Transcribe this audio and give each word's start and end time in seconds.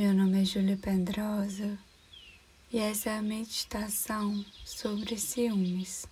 Meu 0.00 0.14
nome 0.14 0.40
é 0.40 0.44
Júlia 0.46 0.78
Pedrosa 0.78 1.78
e 2.72 2.78
essa 2.78 3.10
é 3.10 3.18
a 3.18 3.22
meditação 3.22 4.42
sobre 4.64 5.18
ciúmes. 5.18 6.06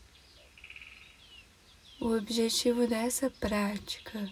O 1.98 2.14
objetivo 2.14 2.86
dessa 2.86 3.30
prática 3.30 4.30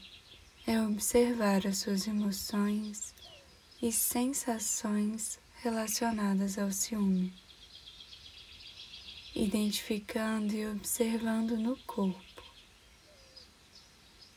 é 0.67 0.79
observar 0.83 1.67
as 1.67 1.79
suas 1.79 2.07
emoções 2.07 3.15
e 3.81 3.91
sensações 3.91 5.39
relacionadas 5.63 6.59
ao 6.59 6.71
ciúme, 6.71 7.33
identificando 9.35 10.53
e 10.53 10.67
observando 10.67 11.57
no 11.57 11.79
corpo, 11.87 12.43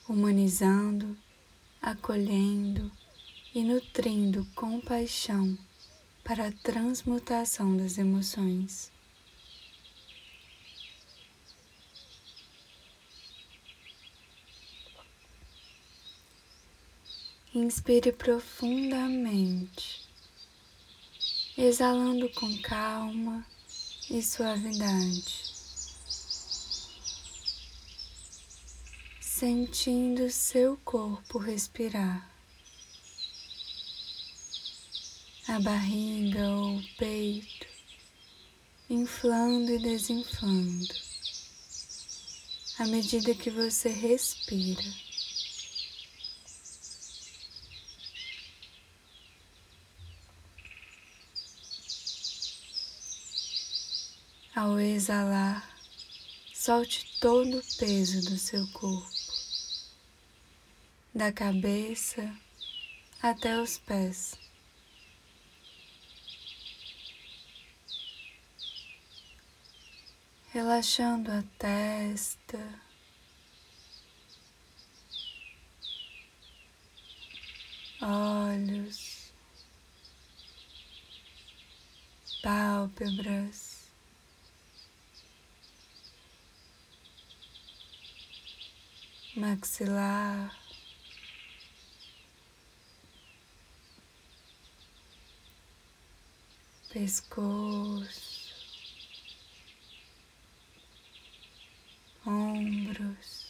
humanizando, 0.08 1.18
acolhendo 1.82 2.90
e 3.54 3.64
nutrindo 3.64 4.46
compaixão 4.54 5.58
para 6.24 6.48
a 6.48 6.52
transmutação 6.52 7.76
das 7.76 7.98
emoções. 7.98 8.92
Inspire 17.54 18.12
profundamente, 18.12 20.08
exalando 21.58 22.30
com 22.30 22.62
calma 22.62 23.44
e 24.08 24.22
suavidade, 24.22 25.44
sentindo 29.20 30.30
seu 30.30 30.78
corpo 30.86 31.40
respirar. 31.40 32.29
A 35.50 35.60
barriga 35.60 36.48
ou 36.48 36.78
o 36.78 36.84
peito, 36.96 37.68
inflando 38.88 39.72
e 39.72 39.80
desinflando, 39.80 40.94
à 42.78 42.86
medida 42.86 43.34
que 43.34 43.50
você 43.50 43.90
respira. 43.90 44.84
Ao 54.56 54.80
exalar, 54.80 55.68
solte 56.54 57.18
todo 57.20 57.58
o 57.58 57.78
peso 57.78 58.22
do 58.30 58.38
seu 58.38 58.68
corpo, 58.68 59.10
da 61.12 61.32
cabeça 61.32 62.32
até 63.20 63.60
os 63.60 63.80
pés. 63.80 64.49
Relaxando 70.52 71.32
a 71.32 71.44
testa, 71.58 72.58
olhos, 78.02 79.32
pálpebras. 82.42 83.80
maxilar, 89.40 90.54
pescoço, 96.92 98.39
ombros. 102.30 103.50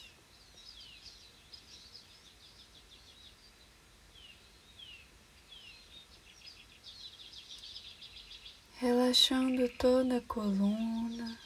Relaxando 8.77 9.67
toda 9.77 10.19
a 10.19 10.21
coluna, 10.21 11.37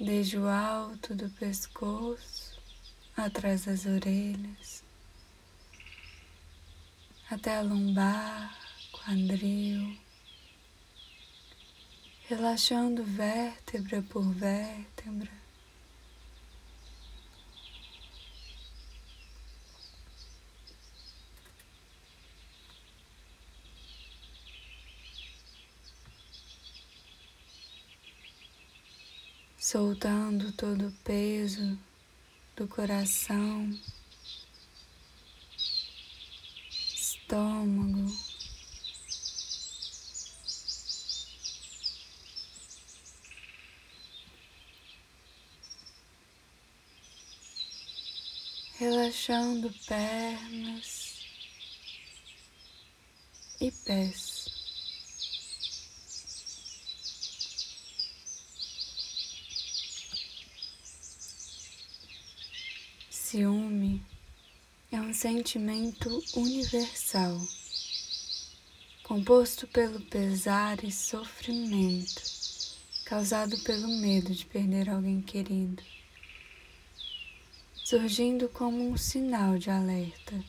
desde 0.00 0.36
o 0.36 0.48
alto 0.48 1.14
do 1.14 1.30
pescoço 1.30 2.60
atrás 3.16 3.66
das 3.66 3.86
orelhas, 3.86 4.82
até 7.30 7.58
a 7.58 7.62
lombar, 7.62 8.58
quadril, 8.90 9.96
relaxando 12.28 13.04
vértebra 13.04 14.02
por 14.02 14.24
vértebra. 14.34 15.39
Soltando 29.70 30.50
todo 30.50 30.88
o 30.88 30.92
peso 31.04 31.78
do 32.56 32.66
coração, 32.66 33.70
estômago. 36.68 38.12
Relaxando 48.76 49.72
pernas 49.86 51.24
e 53.60 53.70
pés. 53.70 54.39
Ciúme 63.30 64.04
é 64.90 65.00
um 65.00 65.14
sentimento 65.14 66.20
universal, 66.34 67.40
composto 69.04 69.68
pelo 69.68 70.00
pesar 70.00 70.82
e 70.82 70.90
sofrimento 70.90 72.20
causado 73.04 73.56
pelo 73.60 73.86
medo 73.86 74.34
de 74.34 74.44
perder 74.46 74.90
alguém 74.90 75.22
querido, 75.22 75.80
surgindo 77.84 78.48
como 78.48 78.90
um 78.90 78.96
sinal 78.96 79.56
de 79.58 79.70
alerta 79.70 80.44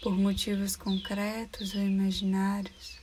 por 0.00 0.16
motivos 0.16 0.76
concretos 0.76 1.74
ou 1.74 1.82
imaginários, 1.82 3.00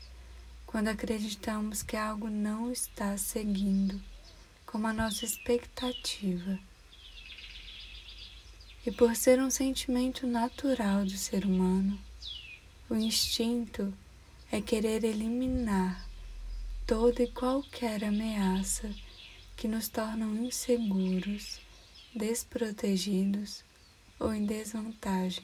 quando 0.65 0.87
acreditamos 0.87 1.83
que 1.83 1.97
algo 1.97 2.29
não 2.29 2.71
está 2.71 3.17
seguindo 3.17 4.01
como 4.65 4.87
a 4.87 4.93
nossa 4.93 5.25
expectativa 5.25 6.57
e 8.87 8.91
por 8.91 9.17
ser 9.17 9.37
um 9.41 9.49
sentimento 9.49 10.25
natural 10.25 11.03
do 11.03 11.17
ser 11.17 11.45
humano, 11.45 11.99
o 12.89 12.95
instinto 12.95 13.93
é 14.49 14.61
querer 14.61 15.03
eliminar 15.03 16.07
toda 16.85 17.21
e 17.21 17.29
qualquer 17.29 18.05
ameaça 18.05 18.89
que 19.57 19.67
nos 19.67 19.89
tornam 19.89 20.33
inseguros, 20.37 21.59
desprotegidos 22.15 23.61
ou 24.17 24.33
em 24.33 24.45
desvantagem. 24.45 25.43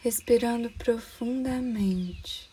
Respirando 0.00 0.70
profundamente, 0.70 2.50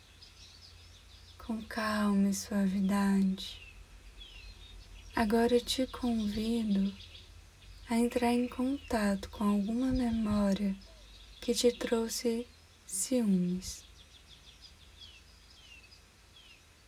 com 1.38 1.62
calma 1.62 2.28
e 2.28 2.34
suavidade. 2.34 3.71
Agora 5.14 5.56
eu 5.56 5.62
te 5.62 5.86
convido 5.88 6.92
a 7.90 7.98
entrar 7.98 8.32
em 8.32 8.48
contato 8.48 9.30
com 9.30 9.44
alguma 9.44 9.88
memória 9.88 10.74
que 11.42 11.54
te 11.54 11.70
trouxe 11.74 12.48
ciúmes. 12.88 13.84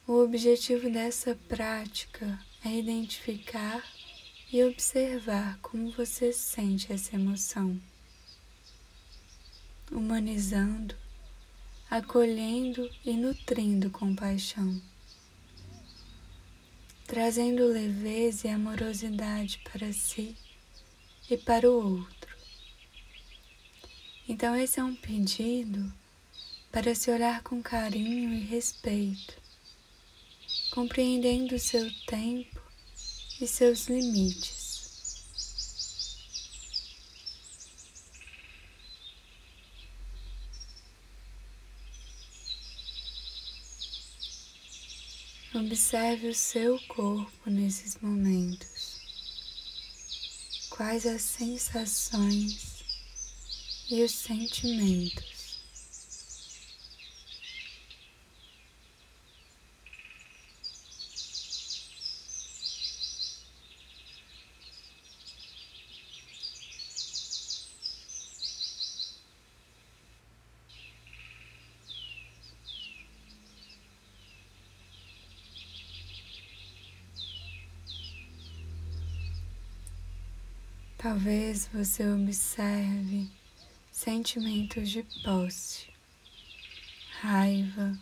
O 0.08 0.24
objetivo 0.24 0.90
dessa 0.90 1.36
prática 1.50 2.40
é 2.64 2.70
identificar 2.70 3.84
e 4.52 4.64
observar 4.64 5.60
como 5.62 5.92
você 5.92 6.32
sente 6.32 6.94
essa 6.94 7.16
emoção, 7.16 7.80
humanizando, 9.92 10.96
acolhendo 11.90 12.90
e 13.04 13.14
nutrindo 13.14 13.90
compaixão 13.90 14.82
trazendo 17.06 17.68
leveza 17.68 18.48
e 18.48 18.52
amorosidade 18.52 19.62
para 19.72 19.92
si 19.92 20.36
e 21.30 21.38
para 21.38 21.70
o 21.70 21.98
outro. 21.98 22.36
Então, 24.28 24.56
esse 24.56 24.80
é 24.80 24.84
um 24.84 24.96
pedido 24.96 25.92
para 26.72 26.96
se 26.96 27.12
olhar 27.12 27.44
com 27.44 27.62
carinho 27.62 28.34
e 28.34 28.40
respeito, 28.46 29.38
compreendendo 30.72 31.56
o 31.56 31.60
seu 31.60 31.88
tempo 32.08 32.62
e 33.40 33.46
seus 33.46 33.88
limites. 33.88 34.63
Observe 45.56 46.30
o 46.30 46.34
seu 46.34 46.80
corpo 46.88 47.50
nesses 47.50 47.96
momentos. 48.02 49.00
Quais 50.72 51.06
as 51.06 51.22
sensações 51.22 52.84
e 53.88 54.02
os 54.04 54.12
sentimentos. 54.12 55.33
Talvez 81.24 81.70
você 81.74 82.06
observe 82.06 83.32
sentimentos 83.90 84.90
de 84.90 85.04
posse, 85.24 85.88
raiva, 87.22 87.98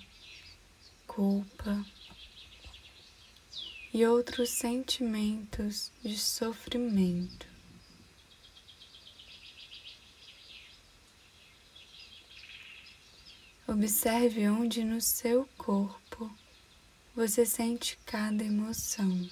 culpa 1.05 1.85
e 3.93 4.03
outros 4.07 4.49
sentimentos 4.49 5.91
de 6.03 6.17
sofrimento. 6.17 7.45
Observe 13.67 14.49
onde 14.49 14.83
no 14.83 14.99
seu 14.99 15.47
corpo 15.59 16.35
você 17.15 17.45
sente 17.45 17.99
cada 18.03 18.43
emoção. 18.43 19.29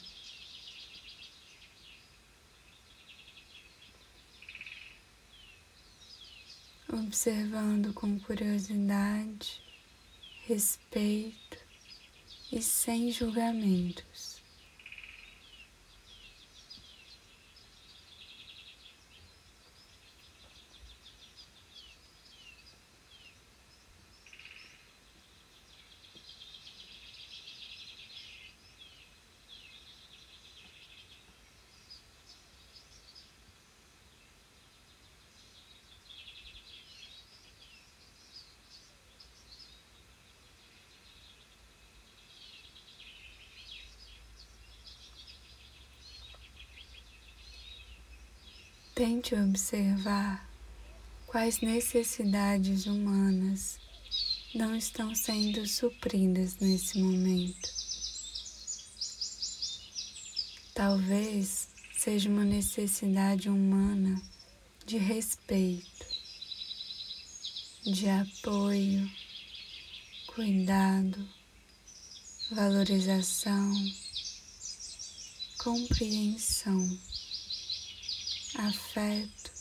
Observando 6.91 7.93
com 7.93 8.19
curiosidade, 8.19 9.61
respeito 10.45 11.57
e 12.51 12.61
sem 12.61 13.11
julgamentos. 13.11 14.38
Tente 48.99 49.33
observar 49.33 50.45
quais 51.25 51.61
necessidades 51.61 52.85
humanas 52.85 53.79
não 54.53 54.75
estão 54.75 55.15
sendo 55.15 55.65
supridas 55.65 56.57
nesse 56.57 56.99
momento. 56.99 57.69
Talvez 60.73 61.69
seja 61.97 62.29
uma 62.29 62.43
necessidade 62.43 63.47
humana 63.47 64.21
de 64.85 64.97
respeito, 64.97 66.05
de 67.85 68.09
apoio, 68.09 69.09
cuidado, 70.35 71.25
valorização, 72.51 73.73
compreensão 75.57 76.99
afeto, 78.55 79.51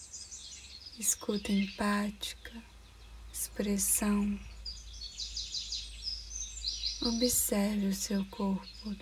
escuta 0.99 1.52
empática, 1.52 2.52
expressão. 3.32 4.38
Observe 7.02 7.87
o 7.87 7.94
seu 7.94 8.25
corpo. 8.26 8.96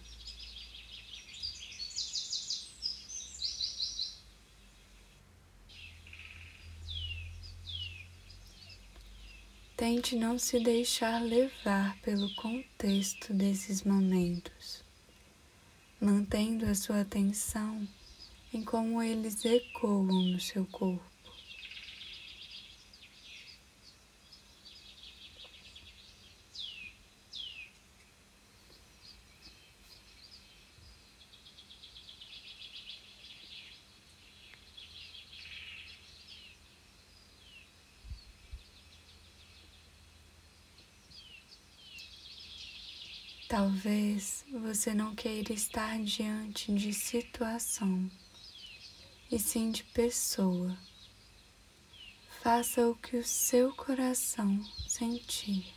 Tente 9.77 10.17
não 10.17 10.39
se 10.39 10.59
deixar 10.59 11.23
levar 11.23 11.97
pelo 12.01 12.35
contexto 12.35 13.33
desses 13.33 13.83
momentos, 13.83 14.83
mantendo 16.01 16.67
a 16.67 16.75
sua 16.75 17.03
atenção 17.03 17.87
em 18.57 18.65
como 18.65 19.03
eles 19.03 19.45
ecoam 19.45 20.07
no 20.07 20.41
seu 20.41 20.65
corpo. 20.65 21.05
Talvez 43.49 44.47
você 44.51 44.95
não 44.95 45.15
queira 45.15 45.53
estar 45.53 45.99
diante 46.03 46.73
de 46.73 46.95
situação 46.95 48.11
e 49.31 49.39
sim 49.39 49.71
de 49.71 49.83
pessoa. 49.85 50.77
Faça 52.43 52.87
o 52.89 52.95
que 52.95 53.17
o 53.17 53.25
seu 53.25 53.75
coração 53.75 54.61
sentir. 54.87 55.76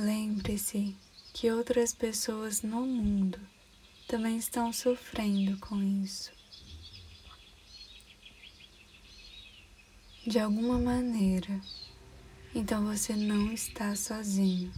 Lembre-se 0.00 0.94
que 1.34 1.50
outras 1.50 1.92
pessoas 1.92 2.62
no 2.62 2.86
mundo 2.86 3.40
também 4.06 4.36
estão 4.36 4.72
sofrendo 4.72 5.58
com 5.58 5.82
isso. 5.82 6.30
De 10.24 10.38
alguma 10.38 10.78
maneira, 10.78 11.60
então 12.54 12.86
você 12.86 13.16
não 13.16 13.52
está 13.52 13.96
sozinho. 13.96 14.72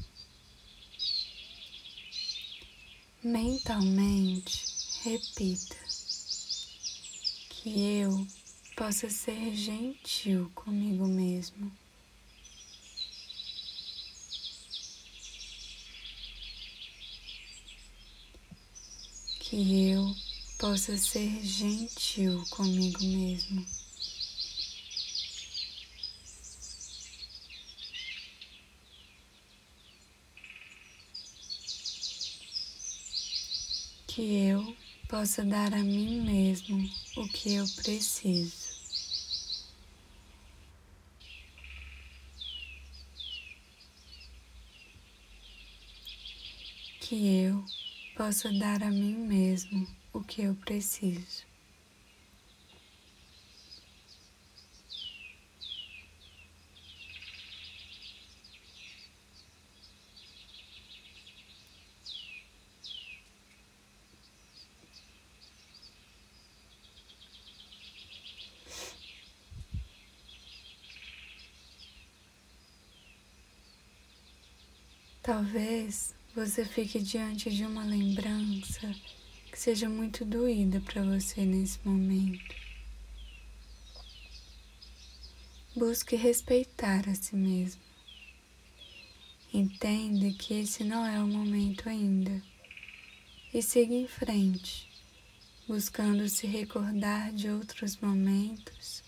Mentalmente, 3.22 4.64
repita 5.02 5.76
que 7.50 7.98
eu 7.98 8.26
possa 8.74 9.10
ser 9.10 9.54
gentil 9.54 10.50
comigo 10.54 11.06
mesmo. 11.06 11.70
Que 19.50 19.90
eu 19.90 20.14
possa 20.60 20.96
ser 20.96 21.42
gentil 21.42 22.44
comigo 22.50 23.02
mesmo. 23.02 23.66
que 34.06 34.48
eu 34.48 34.76
possa 35.08 35.44
dar 35.44 35.72
a 35.74 35.78
mim 35.78 36.20
mesmo 36.20 36.88
o 37.16 37.28
que 37.28 37.54
eu 37.54 37.66
preciso. 37.76 38.70
Que 47.00 47.44
eu 47.44 47.64
possa 48.20 48.52
dar 48.52 48.82
a 48.82 48.90
mim 48.90 49.16
mesmo 49.16 49.88
o 50.12 50.20
que 50.20 50.42
eu 50.42 50.54
preciso. 50.54 51.46
Talvez 75.22 76.19
você 76.34 76.64
fique 76.64 77.00
diante 77.00 77.50
de 77.50 77.64
uma 77.64 77.84
lembrança 77.84 78.94
que 79.50 79.58
seja 79.58 79.88
muito 79.88 80.24
doída 80.24 80.80
para 80.80 81.02
você 81.02 81.44
nesse 81.44 81.78
momento. 81.84 82.54
Busque 85.74 86.14
respeitar 86.14 87.08
a 87.08 87.14
si 87.14 87.34
mesmo. 87.34 87.82
Entenda 89.52 90.32
que 90.38 90.54
esse 90.54 90.84
não 90.84 91.04
é 91.04 91.20
o 91.20 91.26
momento 91.26 91.88
ainda 91.88 92.40
e 93.52 93.60
siga 93.60 93.94
em 93.94 94.06
frente, 94.06 94.88
buscando 95.66 96.28
se 96.28 96.46
recordar 96.46 97.32
de 97.32 97.48
outros 97.48 97.96
momentos 97.96 99.02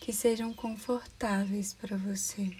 que 0.00 0.12
sejam 0.12 0.54
confortáveis 0.54 1.74
para 1.74 1.98
você. 1.98 2.50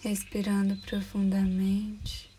Respirando 0.00 0.76
profundamente, 0.76 2.30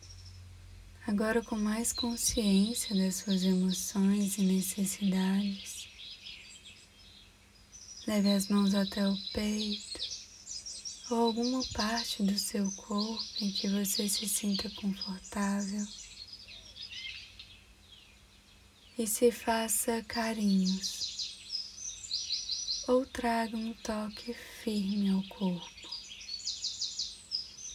agora 1.06 1.44
com 1.44 1.56
mais 1.56 1.94
consciência 1.94 2.96
das 2.96 3.18
suas 3.18 3.44
emoções 3.44 4.40
e 4.40 4.42
necessidades. 4.42 5.88
Leve 8.08 8.32
as 8.32 8.48
mãos 8.48 8.74
até 8.74 9.08
o 9.08 9.16
peito 9.32 10.02
ou 11.12 11.28
alguma 11.28 11.64
parte 11.74 12.24
do 12.24 12.36
seu 12.36 12.72
corpo 12.72 13.24
em 13.40 13.52
que 13.52 13.70
você 13.70 14.10
se 14.10 14.28
sinta 14.28 14.68
confortável. 14.72 15.86
E 18.98 19.06
se 19.06 19.32
faça 19.32 20.04
carinhos 20.08 21.38
ou 22.88 23.06
traga 23.06 23.56
um 23.56 23.74
toque 23.76 24.34
firme 24.64 25.12
ao 25.12 25.24
corpo 25.24 25.81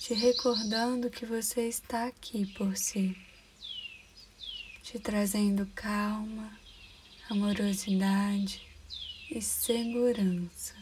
te 0.06 0.14
recordando 0.14 1.10
que 1.10 1.26
você 1.26 1.62
está 1.62 2.06
aqui 2.06 2.46
por 2.54 2.76
si, 2.76 3.18
te 4.80 5.00
trazendo 5.00 5.66
calma, 5.74 6.56
amorosidade 7.28 8.62
e 9.28 9.42
segurança. 9.42 10.76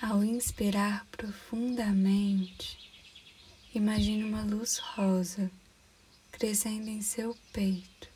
Ao 0.00 0.24
inspirar 0.24 1.04
profundamente, 1.10 2.78
imagine 3.74 4.24
uma 4.24 4.42
luz 4.42 4.78
rosa 4.78 5.50
crescendo 6.30 6.88
em 6.88 7.02
seu 7.02 7.36
peito 7.52 8.11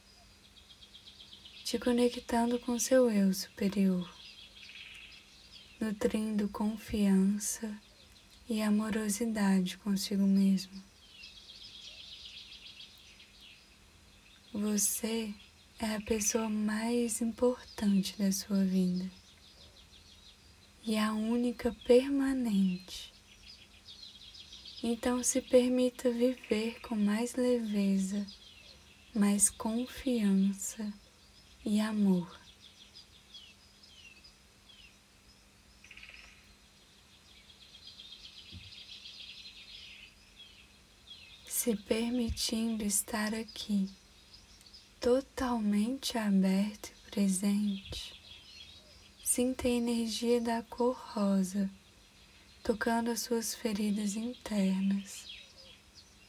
te 1.67 1.81
conectando 1.81 2.61
com 2.61 2.79
seu 2.79 3.11
eu 3.11 3.35
superior, 3.35 4.09
nutrindo 5.81 6.49
confiança 6.49 7.77
e 8.49 8.63
amorosidade 8.63 9.77
consigo 9.79 10.23
mesmo. 10.23 10.81
Você 14.53 15.35
é 15.81 15.97
a 15.97 16.01
pessoa 16.03 16.49
mais 16.49 17.21
importante 17.21 18.17
da 18.17 18.31
sua 18.31 18.65
vida 18.65 19.11
e 20.85 20.97
a 20.97 21.13
única 21.13 21.75
permanente. 21.85 23.13
Então 24.85 25.21
se 25.21 25.41
permita 25.41 26.13
viver 26.13 26.81
com 26.83 26.95
mais 26.95 27.35
leveza, 27.35 28.25
mais 29.13 29.51
confiança 29.51 30.95
e 31.67 31.81
amor. 31.81 32.41
Se 41.49 41.75
permitindo 41.75 42.85
estar 42.85 43.35
aqui, 43.35 43.91
totalmente 45.01 46.17
aberto 46.17 46.87
e 46.87 47.11
presente, 47.11 48.15
sinta 49.25 49.67
a 49.67 49.71
energia 49.71 50.41
da 50.41 50.63
cor 50.63 50.97
rosa 50.97 51.69
tocando 52.63 53.11
as 53.13 53.21
suas 53.21 53.55
feridas 53.55 54.17
internas, 54.17 55.27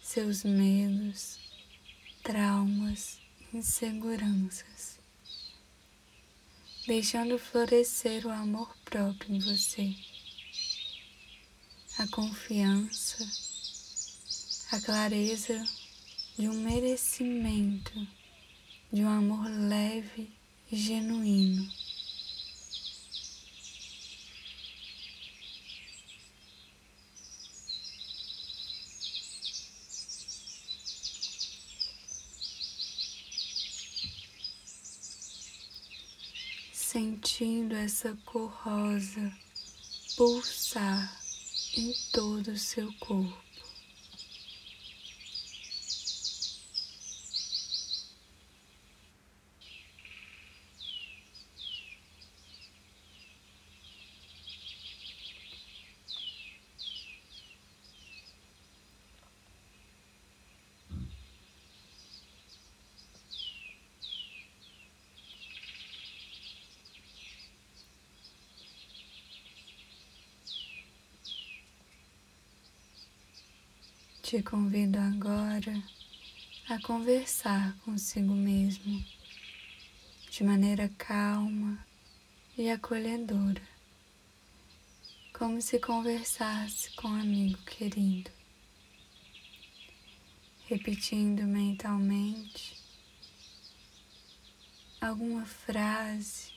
seus 0.04 0.44
medos, 0.44 1.40
traumas, 2.24 3.20
inseguranças 3.52 4.97
deixando 6.88 7.38
florescer 7.38 8.26
o 8.26 8.30
amor 8.30 8.74
próprio 8.86 9.36
em 9.36 9.40
você, 9.40 9.94
a 12.00 12.08
confiança, 12.08 13.30
a 14.72 14.80
clareza 14.80 15.62
de 16.40 16.48
um 16.48 16.54
merecimento, 16.54 18.08
de 18.92 19.04
um 19.04 19.10
amor 19.10 19.50
leve 19.50 20.32
e 20.72 20.78
genuíno. 20.78 21.70
Sentindo 36.98 37.76
essa 37.76 38.18
cor 38.26 38.52
rosa 38.64 39.32
pulsar 40.16 41.16
em 41.78 41.94
todo 42.12 42.48
o 42.48 42.58
seu 42.58 42.92
corpo. 42.94 43.47
Te 74.28 74.44
convido 74.44 75.00
agora 75.00 75.82
a 76.68 76.78
conversar 76.82 77.74
consigo 77.86 78.34
mesmo 78.34 79.02
de 80.30 80.44
maneira 80.44 80.92
calma 80.98 81.82
e 82.58 82.70
acolhedora, 82.70 83.62
como 85.32 85.62
se 85.62 85.80
conversasse 85.80 86.92
com 86.98 87.08
um 87.08 87.22
amigo 87.22 87.58
querido, 87.64 88.30
repetindo 90.68 91.44
mentalmente 91.44 92.76
alguma 95.00 95.46
frase 95.46 96.52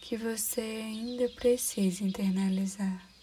que 0.00 0.16
você 0.16 0.62
ainda 0.62 1.28
precisa 1.28 2.02
internalizar. 2.02 3.13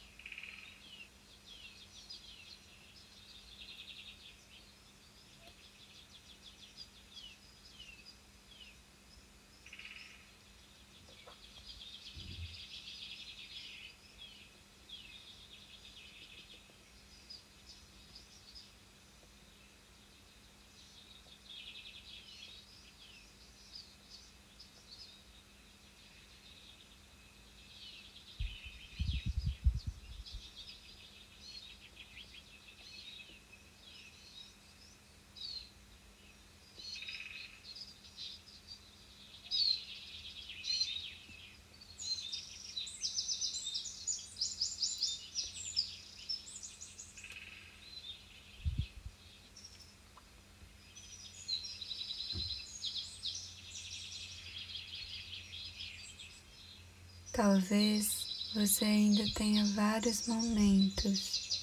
Talvez 57.44 58.52
você 58.54 58.86
ainda 58.86 59.28
tenha 59.34 59.66
vários 59.74 60.28
momentos 60.28 61.60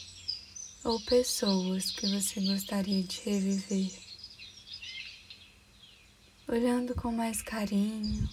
ou 0.82 0.98
pessoas 1.02 1.92
que 1.92 2.04
você 2.08 2.40
gostaria 2.40 3.00
de 3.04 3.20
reviver, 3.20 3.92
olhando 6.48 6.96
com 6.96 7.12
mais 7.12 7.42
carinho, 7.42 8.28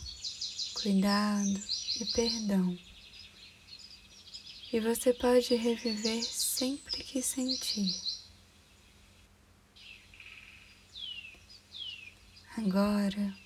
cuidado 0.73 1.61
e 2.01 2.05
perdão. 2.13 2.75
E 4.73 4.79
você 4.79 5.13
pode 5.13 5.53
reviver 5.53 6.23
sempre 6.23 7.03
que 7.03 7.21
sentir. 7.21 7.93
Agora, 12.57 13.37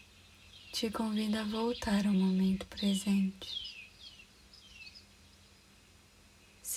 te 0.72 0.89
convido 0.89 1.38
a 1.38 1.44
voltar 1.44 2.08
ao 2.08 2.13
momento 2.13 2.65
presente. 2.68 3.68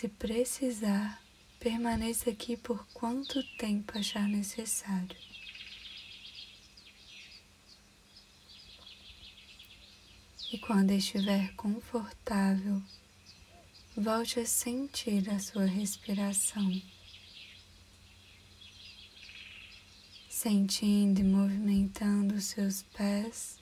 Se 0.03 0.09
precisar, 0.09 1.23
permaneça 1.61 2.31
aqui 2.31 2.57
por 2.57 2.85
quanto 2.89 3.41
tempo 3.57 3.97
achar 3.97 4.27
necessário. 4.27 5.17
E 10.53 10.59
quando 10.59 10.91
estiver 10.91 11.55
confortável, 11.55 12.83
volte 13.97 14.41
a 14.41 14.45
sentir 14.45 15.31
a 15.31 15.39
sua 15.39 15.67
respiração, 15.67 16.83
sentindo 20.29 21.21
e 21.21 21.23
movimentando 21.23 22.41
seus 22.41 22.83
pés, 22.83 23.57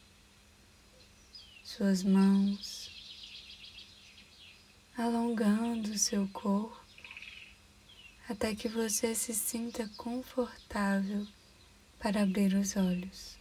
suas 1.63 2.03
mãos, 2.03 2.90
alongando 5.01 5.93
o 5.93 5.99
seu 5.99 6.29
corpo 6.29 6.79
até 8.29 8.55
que 8.55 8.69
você 8.69 9.15
se 9.15 9.35
sinta 9.35 9.89
confortável 9.97 11.27
para 11.99 12.23
abrir 12.23 12.55
os 12.55 12.77
olhos. 12.77 13.39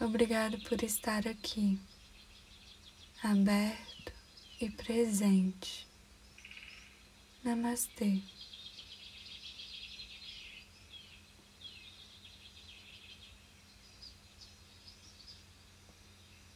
Obrigado 0.00 0.58
por 0.62 0.82
estar 0.82 1.28
aqui, 1.28 1.78
aberto 3.22 4.12
e 4.60 4.70
presente. 4.70 5.86
Namastê. 7.44 8.22